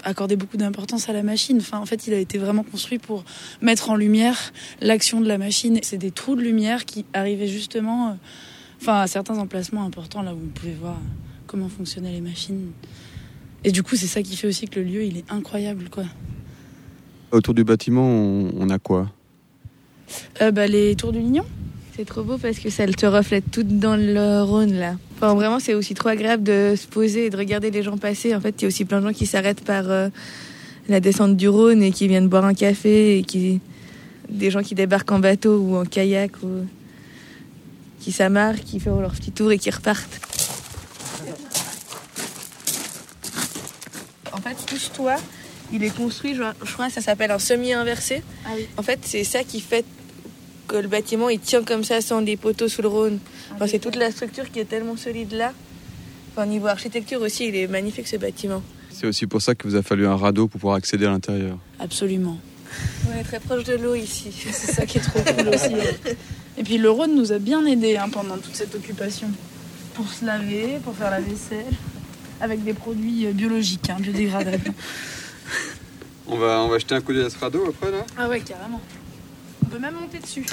accordé 0.04 0.36
beaucoup 0.36 0.56
d'importance 0.56 1.08
à 1.08 1.12
la 1.12 1.22
machine. 1.22 1.58
Enfin, 1.58 1.78
en 1.78 1.86
fait, 1.86 2.06
il 2.06 2.14
a 2.14 2.18
été 2.18 2.38
vraiment 2.38 2.62
construit 2.62 2.98
pour 2.98 3.24
mettre 3.62 3.90
en 3.90 3.96
lumière 3.96 4.52
l'action 4.80 5.20
de 5.20 5.26
la 5.26 5.38
machine. 5.38 5.78
C'est 5.82 5.98
des 5.98 6.10
trous 6.10 6.36
de 6.36 6.42
lumière 6.42 6.84
qui 6.84 7.04
arrivaient 7.12 7.48
justement 7.48 8.10
euh, 8.10 8.12
enfin, 8.80 9.00
à 9.00 9.06
certains 9.06 9.38
emplacements 9.38 9.84
importants, 9.84 10.22
là 10.22 10.34
où 10.34 10.38
vous 10.38 10.46
pouvez 10.46 10.74
voir 10.74 10.96
comment 11.46 11.68
fonctionnaient 11.68 12.12
les 12.12 12.20
machines. 12.20 12.70
Et 13.64 13.72
du 13.72 13.82
coup, 13.82 13.96
c'est 13.96 14.06
ça 14.06 14.22
qui 14.22 14.36
fait 14.36 14.46
aussi 14.46 14.68
que 14.68 14.78
le 14.78 14.86
lieu, 14.86 15.02
il 15.02 15.16
est 15.16 15.30
incroyable, 15.32 15.88
quoi. 15.90 16.04
Autour 17.32 17.54
du 17.54 17.64
bâtiment, 17.64 18.06
on 18.06 18.70
a 18.70 18.78
quoi? 18.78 19.10
Euh, 20.42 20.50
bah, 20.50 20.66
Les 20.66 20.94
tours 20.94 21.12
du 21.12 21.20
Lignon. 21.20 21.44
C'est 21.96 22.04
trop 22.04 22.22
beau 22.22 22.38
parce 22.38 22.60
que 22.60 22.70
ça 22.70 22.86
te 22.86 23.06
reflète 23.06 23.50
tout 23.50 23.64
dans 23.64 23.96
le 23.96 24.42
Rhône 24.42 24.74
là. 24.74 24.94
Enfin, 25.16 25.34
vraiment, 25.34 25.58
c'est 25.58 25.74
aussi 25.74 25.94
trop 25.94 26.10
agréable 26.10 26.44
de 26.44 26.74
se 26.76 26.86
poser 26.86 27.26
et 27.26 27.30
de 27.30 27.36
regarder 27.36 27.72
les 27.72 27.82
gens 27.82 27.98
passer. 27.98 28.36
En 28.36 28.40
fait, 28.40 28.54
il 28.58 28.62
y 28.62 28.64
a 28.66 28.68
aussi 28.68 28.84
plein 28.84 29.00
de 29.00 29.06
gens 29.08 29.12
qui 29.12 29.26
s'arrêtent 29.26 29.64
par 29.64 29.90
euh, 29.90 30.08
la 30.88 31.00
descente 31.00 31.36
du 31.36 31.48
Rhône 31.48 31.82
et 31.82 31.90
qui 31.90 32.06
viennent 32.06 32.28
boire 32.28 32.44
un 32.44 32.54
café 32.54 33.18
et 33.18 33.22
qui 33.24 33.60
des 34.28 34.50
gens 34.50 34.62
qui 34.62 34.76
débarquent 34.76 35.10
en 35.10 35.18
bateau 35.18 35.58
ou 35.58 35.76
en 35.76 35.84
kayak 35.84 36.32
ou 36.42 36.66
qui 37.98 38.12
s'amarrent, 38.12 38.60
qui 38.60 38.78
font 38.78 39.00
leur 39.00 39.12
petit 39.12 39.32
tour 39.32 39.50
et 39.50 39.58
qui 39.58 39.70
repartent. 39.70 40.20
En 44.32 44.36
fait, 44.36 44.56
touche-toi, 44.66 45.16
il 45.72 45.84
est 45.84 45.94
construit, 45.94 46.34
je 46.34 46.42
crois, 46.72 46.86
que 46.86 46.92
ça 46.92 47.00
s'appelle 47.00 47.30
un 47.30 47.38
semi-inversé. 47.38 48.22
Ah 48.44 48.50
oui. 48.56 48.66
En 48.76 48.82
fait, 48.82 49.00
c'est 49.02 49.24
ça 49.24 49.44
qui 49.44 49.60
fait 49.60 49.84
que 50.66 50.76
le 50.76 50.88
bâtiment 50.88 51.30
il 51.30 51.40
tient 51.40 51.62
comme 51.62 51.82
ça 51.82 52.00
sans 52.00 52.20
des 52.20 52.36
poteaux 52.36 52.68
sous 52.68 52.82
le 52.82 52.88
Rhône. 52.88 53.18
Enfin, 53.54 53.66
c'est 53.66 53.78
toute 53.78 53.96
la 53.96 54.10
structure 54.10 54.50
qui 54.50 54.60
est 54.60 54.66
tellement 54.66 54.96
solide 54.96 55.32
là. 55.32 55.52
Enfin, 56.32 56.46
niveau 56.46 56.66
architecture 56.66 57.20
aussi, 57.22 57.48
il 57.48 57.56
est 57.56 57.66
magnifique 57.66 58.06
ce 58.06 58.16
bâtiment. 58.16 58.62
C'est 58.90 59.06
aussi 59.06 59.26
pour 59.26 59.40
ça 59.40 59.54
que 59.54 59.66
vous 59.66 59.76
a 59.76 59.82
fallu 59.82 60.06
un 60.06 60.16
radeau 60.16 60.46
pour 60.46 60.60
pouvoir 60.60 60.76
accéder 60.76 61.06
à 61.06 61.10
l'intérieur. 61.10 61.58
Absolument. 61.78 62.38
On 63.08 63.18
est 63.18 63.24
très 63.24 63.40
proche 63.40 63.64
de 63.64 63.74
l'eau 63.74 63.94
ici. 63.94 64.30
C'est 64.52 64.72
ça 64.72 64.84
qui 64.86 64.98
est 64.98 65.00
trop 65.00 65.20
cool 65.20 65.48
aussi. 65.54 65.74
Et 66.58 66.64
puis 66.64 66.78
le 66.78 66.90
Rhône 66.90 67.14
nous 67.14 67.32
a 67.32 67.38
bien 67.38 67.64
aidés 67.64 67.96
hein, 67.96 68.08
pendant 68.10 68.36
toute 68.36 68.54
cette 68.54 68.74
occupation. 68.74 69.30
Pour 69.94 70.08
se 70.08 70.24
laver, 70.24 70.78
pour 70.84 70.94
faire 70.94 71.10
la 71.10 71.20
vaisselle, 71.20 71.64
avec 72.40 72.62
des 72.62 72.74
produits 72.74 73.26
euh, 73.26 73.32
biologiques, 73.32 73.90
hein, 73.90 73.96
biodégradables. 73.98 74.72
On 76.30 76.36
va, 76.36 76.60
on 76.62 76.68
va 76.68 76.78
jeter 76.78 76.94
un 76.94 77.00
coup 77.00 77.14
d'œil 77.14 77.24
à 77.24 77.30
ce 77.30 77.38
radeau 77.38 77.64
après 77.68 77.90
là 77.90 78.04
Ah 78.18 78.28
ouais, 78.28 78.40
carrément. 78.40 78.80
On 79.64 79.66
peut 79.66 79.78
même 79.78 79.94
monter 79.94 80.18
dessus. 80.18 80.44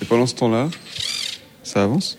Et 0.00 0.04
pendant 0.06 0.26
ce 0.26 0.34
temps-là, 0.36 0.70
ça 1.62 1.84
avance? 1.84 2.18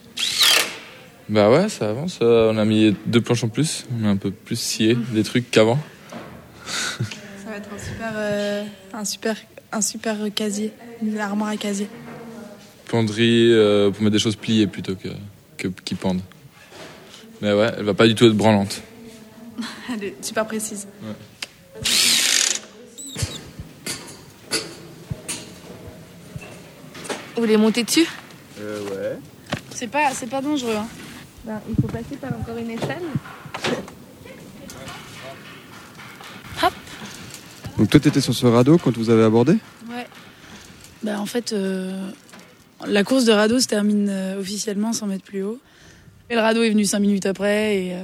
Bah 1.28 1.50
ouais, 1.50 1.70
ça 1.70 1.89
avance. 1.89 2.20
Euh, 2.22 2.51
on 2.54 2.58
a 2.58 2.66
mis 2.66 2.96
deux 3.08 3.22
planches 3.22 3.44
en 3.44 3.50
plus. 3.50 3.86
On 4.00 4.06
a 4.06 4.10
un 4.10 4.18
peu 4.18 4.30
plus 4.30 4.60
scié 4.60 4.96
des 4.96 5.24
trucs 5.24 5.50
qu'avant. 5.50 5.80
Ça 6.66 7.50
va 7.50 7.58
être 7.58 7.70
un 7.74 7.80
super, 7.80 8.12
euh, 8.16 8.63
un 8.94 9.06
super, 9.06 9.36
un 9.72 9.82
super 9.82 10.18
casier, 10.36 10.72
une 11.01 11.18
armoire 11.18 11.50
à 11.50 11.58
casier. 11.58 11.88
Penderie 12.89 13.51
euh, 13.53 13.91
pour 13.91 14.01
mettre 14.01 14.13
des 14.13 14.19
choses 14.19 14.36
pliées 14.36 14.67
plutôt 14.67 14.96
que, 14.96 15.10
que 15.58 15.67
qui 15.67 15.96
pendent. 15.96 16.22
Mais 17.41 17.53
ouais, 17.53 17.72
elle 17.77 17.86
va 17.86 17.93
pas 17.93 18.08
du 18.08 18.15
tout 18.15 18.25
être 18.25 18.34
branlante. 18.34 18.81
Elle 19.93 20.03
est 20.03 20.25
super 20.25 20.46
précise. 20.46 20.88
Vous 27.36 27.41
voulez 27.46 27.58
monter 27.58 27.84
dessus? 27.84 28.08
Euh, 28.60 28.84
ouais. 28.89 29.17
C'est 29.74 29.88
pas, 29.88 30.12
c'est 30.13 30.27
pas 30.27 30.41
dangereux. 30.41 30.75
Hein. 30.75 30.88
Ben, 31.46 31.62
Il 31.69 31.75
faut 31.75 31.88
passer 31.88 32.17
par 32.19 32.31
encore 32.38 32.58
une 32.58 32.72
échelle. 32.72 33.03
Donc 37.77 37.89
toi, 37.89 38.00
t'étais 38.00 38.19
sur 38.19 38.34
ce 38.34 38.46
radeau 38.46 38.77
quand 38.77 38.98
vous 38.98 39.10
avez 39.10 39.24
abordé? 39.24 39.53
Ouais. 39.89 40.05
Bah 41.01 41.22
en 41.22 41.25
fait, 41.25 41.53
euh, 41.53 42.10
la 42.88 43.03
course 43.03 43.25
de 43.25 43.31
radeau 43.31 43.59
se 43.59 43.67
termine 43.67 44.07
euh, 44.09 44.39
officiellement 44.39 44.93
100 44.93 45.07
mètres 45.07 45.24
plus 45.24 45.43
haut. 45.43 45.59
Et 46.29 46.36
le 46.36 46.41
radeau 46.41 46.63
est 46.63 46.69
venu 46.69 46.86
5 46.86 47.00
minutes 47.00 47.25
après 47.25 47.77
et 47.77 47.93
euh, 47.93 48.03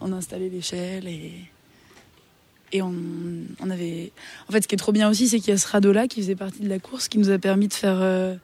on 0.00 0.12
a 0.12 0.16
installé 0.16 0.48
l'échelle 0.48 1.06
et 1.08 2.82
on, 2.82 3.70
avait. 3.70 4.12
En 4.48 4.52
fait, 4.52 4.62
ce 4.62 4.68
qui 4.68 4.74
est 4.74 4.78
trop 4.78 4.92
bien 4.92 5.08
aussi, 5.08 5.28
c'est 5.28 5.38
qu'il 5.38 5.48
y 5.48 5.52
a 5.52 5.58
ce 5.58 5.66
radeau-là 5.66 6.08
qui 6.08 6.20
faisait 6.20 6.36
partie 6.36 6.60
de 6.60 6.68
la 6.68 6.78
course, 6.78 7.08
qui 7.08 7.16
nous 7.16 7.30
a 7.30 7.38
permis 7.38 7.68
de 7.68 7.72
faire 7.72 7.96
euh, 8.00 8.34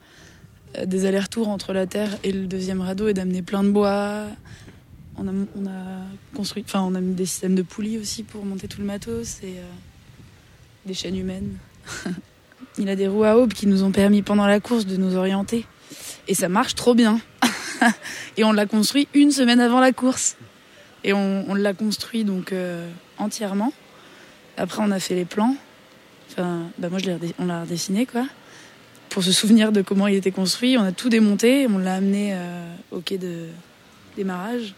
des 0.85 1.05
allers-retours 1.05 1.49
entre 1.49 1.71
la 1.71 1.85
terre 1.85 2.17
et 2.23 2.31
le 2.31 2.47
deuxième 2.47 2.81
radeau 2.81 3.07
et 3.07 3.13
d'amener 3.13 3.43
plein 3.43 3.63
de 3.63 3.69
bois. 3.69 4.25
On 5.17 5.27
a, 5.27 5.31
on 5.55 5.67
a 5.67 6.35
construit, 6.35 6.65
mis 6.89 7.13
des 7.13 7.27
systèmes 7.27 7.53
de 7.53 7.61
poulies 7.61 7.99
aussi 7.99 8.23
pour 8.23 8.43
monter 8.43 8.67
tout 8.67 8.79
le 8.79 8.87
matos 8.87 9.43
et 9.43 9.53
des 10.87 10.95
chaînes 10.95 11.17
humaines. 11.17 11.57
Il 12.77 12.89
a 12.89 12.95
des 12.95 13.07
roues 13.07 13.23
à 13.23 13.37
aube 13.37 13.53
qui 13.53 13.67
nous 13.67 13.83
ont 13.83 13.91
permis 13.91 14.21
pendant 14.21 14.47
la 14.47 14.59
course 14.59 14.85
de 14.85 14.97
nous 14.97 15.15
orienter. 15.15 15.65
Et 16.27 16.33
ça 16.33 16.49
marche 16.49 16.75
trop 16.75 16.95
bien. 16.95 17.19
et 18.37 18.43
on 18.43 18.51
l'a 18.51 18.65
construit 18.65 19.07
une 19.13 19.31
semaine 19.31 19.59
avant 19.59 19.79
la 19.79 19.91
course. 19.91 20.37
Et 21.03 21.13
on, 21.13 21.53
l'a 21.53 21.73
construit 21.73 22.23
donc 22.23 22.51
euh, 22.51 22.89
entièrement. 23.17 23.73
Après, 24.57 24.81
on 24.81 24.91
a 24.91 24.99
fait 24.99 25.15
les 25.15 25.25
plans. 25.25 25.55
Enfin, 26.31 26.61
bah 26.77 26.89
moi, 26.89 26.99
on 27.39 27.45
l'a 27.45 27.61
redessiné, 27.61 28.05
quoi. 28.05 28.25
Pour 29.09 29.23
se 29.23 29.31
souvenir 29.31 29.71
de 29.71 29.81
comment 29.81 30.07
il 30.07 30.15
était 30.15 30.31
construit. 30.31 30.77
On 30.77 30.83
a 30.83 30.91
tout 30.91 31.09
démonté. 31.09 31.67
On 31.67 31.77
l'a 31.77 31.95
amené 31.95 32.31
euh, 32.33 32.73
au 32.91 33.01
quai 33.01 33.17
de 33.17 33.47
démarrage. 34.15 34.73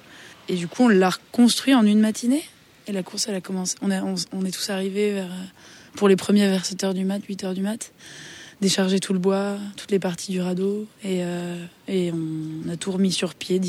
Et 0.50 0.56
du 0.56 0.68
coup, 0.68 0.84
on 0.84 0.88
l'a 0.90 1.10
reconstruit 1.10 1.76
en 1.76 1.86
une 1.86 2.00
matinée. 2.00 2.44
Et 2.88 2.92
la 2.92 3.04
course, 3.04 3.28
elle 3.28 3.36
a 3.36 3.42
commencé. 3.42 3.76
On, 3.82 4.46
est 4.46 4.52
tous 4.52 4.70
arrivés 4.70 5.14
vers, 5.14 5.30
pour 5.96 6.08
les 6.08 6.16
premiers 6.16 6.48
vers 6.48 6.64
7h 6.64 6.94
du 6.94 7.06
mat, 7.06 7.20
8h 7.20 7.54
du 7.54 7.62
mat. 7.62 7.94
Décharger 8.62 9.00
tout 9.00 9.14
le 9.14 9.20
bois, 9.20 9.58
toutes 9.76 9.92
les 9.92 10.00
parties 10.00 10.32
du 10.32 10.42
radeau. 10.42 10.88
Et, 11.04 11.24
euh, 11.24 11.64
et 11.88 12.12
on 12.12 12.70
a 12.70 12.78
tout 12.78 12.92
remis 12.92 13.12
sur 13.12 13.36
pied 13.36 13.60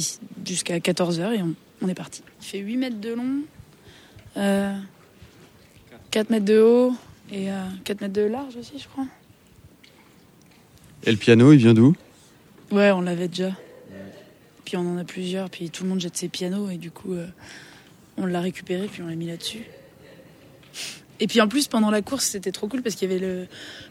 jusqu'à 0.45 0.78
14h 0.78 1.33
et 1.35 1.42
on, 1.42 1.54
on 1.83 1.88
est 1.88 1.95
parti. 1.95 2.23
Il 2.40 2.47
fait 2.47 2.59
8 2.59 2.76
mètres 2.76 3.00
de 3.00 3.12
long, 3.12 3.40
euh, 4.37 4.76
4 6.11 6.30
mètres 6.30 6.45
de 6.45 6.61
haut 6.61 6.95
et 7.33 7.50
euh, 7.50 7.64
4 7.85 8.00
mètres 8.00 8.14
de 8.14 8.23
large 8.23 8.56
aussi, 8.56 8.78
je 8.78 8.87
crois. 8.88 9.06
Et 11.04 11.11
le 11.11 11.16
piano, 11.16 11.52
il 11.52 11.59
vient 11.59 11.75
d'où? 11.75 11.95
Ouais, 12.71 12.90
on 12.90 13.00
l'avait 13.00 13.28
déjà. 13.28 13.52
Puis 14.64 14.76
on 14.76 14.80
en 14.80 14.99
a 14.99 15.04
plusieurs, 15.04 15.49
puis 15.49 15.71
tout 15.71 15.85
le 15.85 15.90
monde 15.90 16.00
jette 16.00 16.16
ses 16.16 16.28
pianos 16.28 16.68
et 16.71 16.76
du 16.76 16.90
coup, 16.90 17.12
euh, 17.12 17.26
on 18.16 18.26
l'a 18.26 18.40
récupéré, 18.40 18.88
puis 18.88 19.02
on 19.02 19.06
l'a 19.06 19.14
mis 19.14 19.26
là-dessus. 19.26 19.62
Et 21.21 21.27
puis 21.27 21.41
en 21.41 21.49
plus, 21.49 21.69
pendant 21.69 21.91
la 21.91 22.03
course, 22.03 22.27
c'était 22.27 22.53
trop 22.53 22.69
cool 22.69 22.83
parce 22.83 22.95
qu'il 22.95 23.11
y 23.11 23.15
avait 23.15 23.25
le 23.25 23.47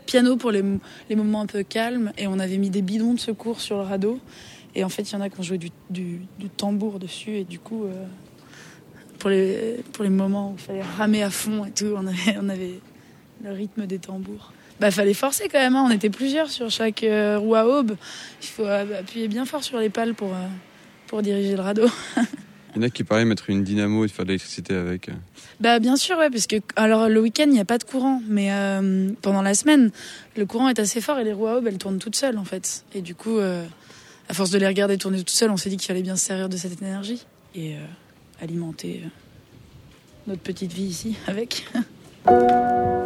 piano 0.06 0.38
pour 0.38 0.52
les, 0.52 0.64
les 1.10 1.16
moments 1.16 1.42
un 1.42 1.46
peu 1.46 1.64
calmes 1.64 2.12
et 2.18 2.28
on 2.28 2.40
avait 2.40 2.58
mis 2.58 2.70
des 2.70 2.82
bidons 2.82 3.14
de 3.14 3.20
secours 3.20 3.62
sur 3.62 3.78
le 3.78 3.84
radeau. 3.84 4.20
Et 4.76 4.84
en 4.84 4.90
fait, 4.90 5.04
il 5.04 5.14
y 5.14 5.16
en 5.16 5.22
a 5.22 5.30
qui 5.30 5.40
ont 5.40 5.44
joué 5.44 5.58
du, 5.58 5.72
du, 5.90 6.20
tambour 6.58 7.00
dessus 7.00 7.38
et 7.38 7.44
du 7.46 7.60
coup, 7.60 7.86
euh, 7.86 8.06
pour, 9.20 9.30
les, 9.30 9.78
pour 9.94 10.04
les 10.04 10.10
moments 10.10 10.52
où 10.52 10.56
il 10.58 10.62
fallait 10.62 10.82
ramer 10.98 11.24
à 11.24 11.30
fond 11.30 11.66
et 11.66 11.72
tout, 11.72 11.94
on 11.96 12.06
avait, 12.06 12.38
on 12.40 12.50
avait 12.50 12.80
le 13.44 13.52
rythme 13.52 13.86
des 13.88 14.00
tambours. 14.00 14.52
Bah, 14.80 14.92
fallait 14.92 15.14
forcer 15.14 15.48
quand 15.48 15.60
même, 15.60 15.76
hein. 15.78 15.86
on 15.88 15.92
était 15.92 16.10
plusieurs 16.10 16.50
sur 16.50 16.70
chaque 16.70 17.04
euh, 17.04 17.40
roue 17.40 17.56
à 17.56 17.66
aube. 17.66 17.96
Il 18.42 18.48
faut 18.48 18.66
appuyer 18.66 19.30
bien 19.30 19.46
fort 19.46 19.64
sur 19.64 19.80
les 19.80 19.90
pales 19.90 20.14
pour, 20.14 20.34
euh, 20.34 20.48
pour 21.08 21.22
diriger 21.22 21.56
le 21.56 21.62
radeau. 21.62 21.88
Il 22.76 22.82
y 22.82 22.86
en 22.86 22.88
a 22.88 22.90
qui 22.90 23.04
paraît 23.04 23.26
mettre 23.26 23.50
une 23.50 23.64
dynamo 23.64 24.04
et 24.04 24.08
faire 24.08 24.26
de 24.26 24.30
l'électricité 24.30 24.76
avec. 24.76 25.10
Bah 25.60 25.80
bien 25.80 25.96
sûr, 25.96 26.18
parce 26.18 26.48
que 26.48 26.58
alors 26.76 27.08
le 27.08 27.22
week-end 27.22 27.46
il 27.46 27.54
n'y 27.54 27.60
a 27.60 27.66
pas 27.66 27.78
de 27.78 27.84
courant, 27.86 28.22
mais 28.28 28.52
euh, 28.52 29.12
pendant 29.22 29.42
la 29.42 29.54
semaine 29.54 29.92
le 30.36 30.46
courant 30.46 30.68
est 30.68 30.80
assez 30.80 31.00
fort 31.00 31.18
et 31.20 31.24
les 31.24 31.34
roues 31.34 31.48
à 31.48 31.58
aube 31.58 31.68
elles 31.68 31.78
tournent 31.78 32.00
toutes 32.00 32.16
seules 32.16 32.38
en 32.38 32.44
fait. 32.44 32.84
Et 32.94 33.02
du 33.02 33.16
coup, 33.16 33.38
euh, 33.38 33.66
à 34.28 34.34
force 34.34 34.50
de 34.50 34.58
les 34.58 34.68
regarder 34.68 34.98
tourner 34.98 35.20
toutes 35.20 35.30
seules, 35.30 35.52
on 35.52 35.58
s'est 35.58 35.70
dit 35.70 35.78
qu'il 35.78 35.88
fallait 35.88 36.02
bien 36.02 36.18
se 36.18 36.26
servir 36.26 36.50
de 36.50 36.58
cette 36.58 36.82
énergie 36.82 37.26
et 37.54 37.76
euh, 37.76 37.80
alimenter 38.42 39.04
notre 40.28 40.42
petite 40.42 40.74
vie 40.74 40.84
ici 40.84 41.16
avec. 41.28 41.66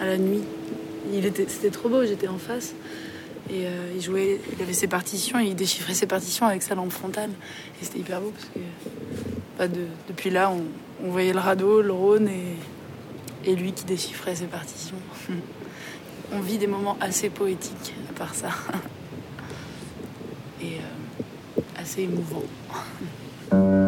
à 0.00 0.06
la 0.06 0.18
nuit. 0.18 0.42
Il 1.12 1.24
était, 1.24 1.46
c'était 1.48 1.70
trop 1.70 1.88
beau, 1.88 2.04
j'étais 2.04 2.28
en 2.28 2.38
face. 2.38 2.74
Et 3.50 3.66
euh, 3.66 3.92
il 3.94 4.02
jouait, 4.02 4.40
il 4.54 4.62
avait 4.62 4.74
ses 4.74 4.88
partitions, 4.88 5.40
et 5.40 5.46
il 5.46 5.54
déchiffrait 5.54 5.94
ses 5.94 6.06
partitions 6.06 6.46
avec 6.46 6.62
sa 6.62 6.74
lampe 6.74 6.92
frontale. 6.92 7.30
Et 7.80 7.84
c'était 7.84 8.00
hyper 8.00 8.20
beau 8.20 8.30
parce 8.30 8.44
que 8.46 8.58
bah, 9.58 9.68
de- 9.68 9.86
depuis 10.08 10.30
là, 10.30 10.50
on, 10.50 10.64
voyait 11.10 11.32
le 11.32 11.38
radeau, 11.38 11.80
le 11.80 11.92
Rhône 11.92 12.28
et, 12.28 13.50
et 13.50 13.54
lui 13.54 13.72
qui 13.72 13.84
déchiffrait 13.84 14.34
ses 14.34 14.46
partitions. 14.46 14.96
on 16.32 16.40
vit 16.40 16.58
des 16.58 16.66
moments 16.66 16.98
assez 17.00 17.30
poétiques 17.30 17.94
à 18.10 18.12
part 18.12 18.34
ça. 18.34 18.50
et 20.62 20.78
assez 21.78 22.02
émouvant. 22.02 22.42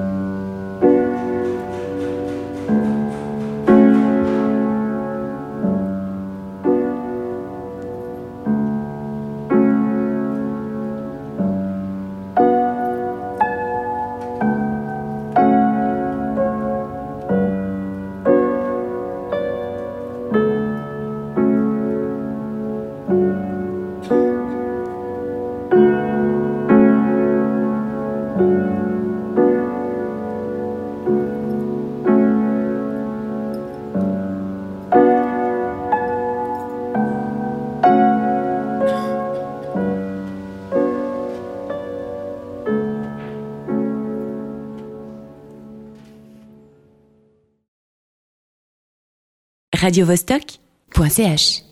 radiovostok.ch 49.90 51.69